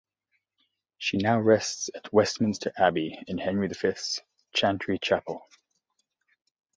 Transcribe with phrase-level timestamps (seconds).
[0.97, 4.19] She now rests at Westminster Abbey in Henry the Fifth's
[4.51, 5.47] Chantry Chapel.